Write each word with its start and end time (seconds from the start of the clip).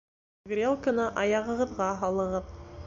Грелканы 0.53 1.05
аяғығыҙға 1.25 1.93
һалығыҙ 2.03 2.55